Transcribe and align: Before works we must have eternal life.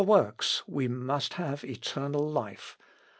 Before 0.03 0.15
works 0.19 0.63
we 0.67 0.87
must 0.87 1.35
have 1.35 1.63
eternal 1.63 2.27
life. 2.27 2.75